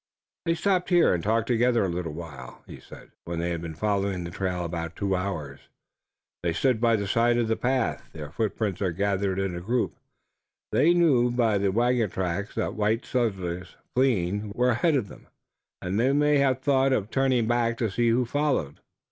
[0.45, 3.75] "They stopped here and talked together a little while," he said, when they had been
[3.75, 5.59] following the trail about two hours.
[6.41, 8.09] "They stood by the side of the path.
[8.11, 9.93] Their footprints are gathered in a group.
[10.71, 15.27] They knew by the wagon tracks that white settlers, fleeing, were ahead of them,
[15.83, 18.79] and they may have thought of turning back to see who followed.